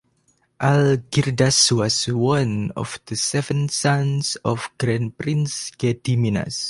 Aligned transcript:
Algirdas 0.59 1.71
was 1.71 2.07
one 2.07 2.71
of 2.75 2.99
the 3.05 3.15
seven 3.15 3.69
sons 3.69 4.35
of 4.43 4.71
Grand 4.79 5.15
Prince 5.19 5.69
Gediminas. 5.77 6.59